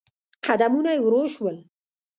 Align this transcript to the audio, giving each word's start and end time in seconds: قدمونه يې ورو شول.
قدمونه 0.45 0.91
يې 0.95 1.01
ورو 1.03 1.21
شول. 1.33 1.57